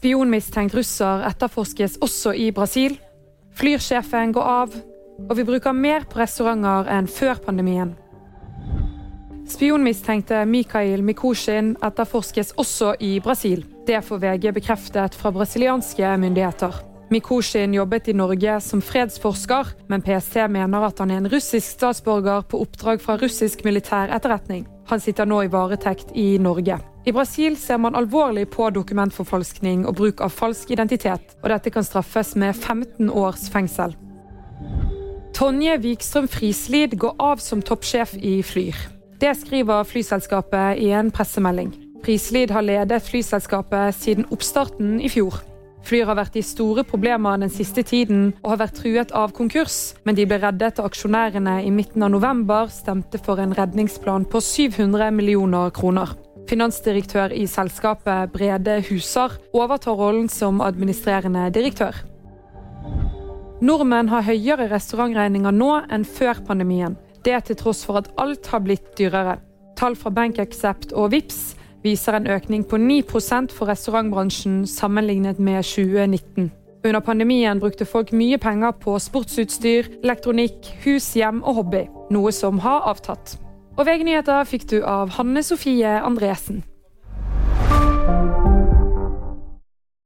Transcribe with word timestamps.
Spionmistenkt 0.00 0.72
russer 0.72 1.26
etterforskes 1.28 1.98
også 2.00 2.32
i 2.32 2.46
Brasil. 2.56 2.94
Flyrsjefen 3.60 4.30
går 4.32 4.46
av, 4.48 4.76
og 5.26 5.34
vi 5.36 5.44
bruker 5.44 5.74
mer 5.76 6.06
på 6.08 6.22
restauranter 6.22 6.88
enn 6.88 7.04
før 7.04 7.42
pandemien. 7.44 7.90
Spionmistenkte 9.52 10.38
Mikhail 10.48 11.04
Mikoshin 11.04 11.74
etterforskes 11.84 12.54
også 12.56 12.94
i 13.04 13.18
Brasil. 13.20 13.66
Det 13.84 14.00
får 14.06 14.22
VG 14.22 14.46
bekreftet 14.56 15.18
fra 15.20 15.34
brasilianske 15.36 16.14
myndigheter. 16.22 16.80
Mikoshin 17.12 17.76
jobbet 17.76 18.08
i 18.08 18.16
Norge 18.16 18.56
som 18.64 18.80
fredsforsker, 18.80 19.74
men 19.92 20.00
PST 20.00 20.46
mener 20.48 20.86
at 20.86 21.02
han 21.04 21.12
er 21.12 21.20
en 21.20 21.28
russisk 21.28 21.74
statsborger 21.74 22.48
på 22.48 22.62
oppdrag 22.64 23.04
fra 23.04 23.18
russisk 23.20 23.66
militær 23.68 24.08
etterretning. 24.16 24.64
Han 24.88 25.04
sitter 25.04 25.28
nå 25.28 25.42
i 25.44 25.52
varetekt 25.52 26.16
i 26.16 26.38
Norge. 26.40 26.80
I 27.04 27.12
Brasil 27.12 27.56
ser 27.56 27.78
man 27.80 27.96
alvorlig 27.96 28.44
på 28.52 28.66
dokumentforfalskning 28.76 29.86
og 29.88 29.96
bruk 29.96 30.20
av 30.20 30.34
falsk 30.36 30.70
identitet, 30.74 31.36
og 31.40 31.48
dette 31.48 31.72
kan 31.72 31.86
straffes 31.86 32.34
med 32.36 32.52
15 32.52 33.08
års 33.08 33.48
fengsel. 33.52 33.96
Tonje 35.32 35.78
Wikstrøm 35.80 36.28
Frislid 36.28 36.98
går 37.00 37.14
av 37.16 37.40
som 37.40 37.62
toppsjef 37.64 38.12
i 38.20 38.42
Flyr. 38.44 38.76
Det 39.20 39.32
skriver 39.36 39.88
flyselskapet 39.88 40.80
i 40.80 40.90
en 40.96 41.08
pressemelding. 41.12 41.72
Frislid 42.04 42.52
har 42.52 42.64
ledet 42.64 43.02
flyselskapet 43.04 43.96
siden 43.96 44.28
oppstarten 44.32 44.98
i 45.00 45.08
fjor. 45.08 45.40
Flyr 45.84 46.10
har 46.10 46.18
vært 46.18 46.36
i 46.36 46.44
store 46.44 46.84
problemer 46.84 47.40
den 47.40 47.52
siste 47.52 47.82
tiden 47.86 48.34
og 48.42 48.52
har 48.52 48.62
vært 48.66 48.80
truet 48.82 49.12
av 49.16 49.32
konkurs, 49.36 49.94
men 50.04 50.16
de 50.16 50.26
ble 50.28 50.36
reddet 50.42 50.76
da 50.76 50.84
aksjonærene 50.84 51.62
i 51.64 51.72
midten 51.72 52.04
av 52.04 52.12
november 52.12 52.68
stemte 52.72 53.20
for 53.24 53.40
en 53.40 53.56
redningsplan 53.56 54.28
på 54.28 54.44
700 54.44 55.08
millioner 55.16 55.72
kroner. 55.72 56.12
Finansdirektør 56.50 57.30
i 57.30 57.44
selskapet, 57.46 58.32
Brede 58.34 58.80
Husar, 58.88 59.36
overtar 59.54 59.94
rollen 59.94 60.26
som 60.28 60.58
administrerende 60.60 61.44
direktør. 61.54 61.94
Nordmenn 63.62 64.08
har 64.10 64.24
høyere 64.26 64.66
restaurantregninger 64.72 65.54
nå 65.54 65.68
enn 65.94 66.02
før 66.02 66.40
pandemien. 66.48 66.96
Det 67.22 67.36
til 67.46 67.58
tross 67.60 67.84
for 67.86 68.00
at 68.00 68.08
alt 68.18 68.48
har 68.50 68.64
blitt 68.64 68.88
dyrere. 68.98 69.36
Tall 69.78 69.94
fra 69.94 70.10
BankAccept 70.16 70.94
og 70.96 71.12
VIPS 71.12 71.38
viser 71.84 72.18
en 72.18 72.26
økning 72.26 72.64
på 72.66 72.80
9% 72.82 73.54
for 73.54 73.70
restaurantbransjen 73.70 74.64
sammenlignet 74.66 75.38
med 75.38 75.62
2019. 75.62 76.48
Under 76.82 77.04
pandemien 77.04 77.60
brukte 77.60 77.86
folk 77.86 78.10
mye 78.16 78.40
penger 78.42 78.74
på 78.80 78.96
sportsutstyr, 78.98 79.92
elektronikk, 80.02 80.72
hus, 80.82 81.12
hjem 81.14 81.44
og 81.44 81.60
hobby, 81.60 81.84
noe 82.10 82.34
som 82.34 82.58
har 82.64 82.88
avtatt. 82.90 83.36
Og 83.78 83.86
VG-nyheter 83.86 84.48
fikk 84.48 84.66
du 84.70 84.80
av 84.82 85.14
Hanne 85.18 85.42
Sofie 85.46 85.98
Andresen. 86.00 86.64